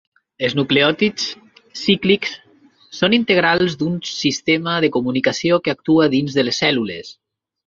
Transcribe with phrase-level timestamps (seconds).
[0.47, 1.25] Els nucleòtids
[1.81, 2.33] cíclics
[3.01, 7.15] són integrals d'un sistema de comunicació que actua dins de les cèl·lules.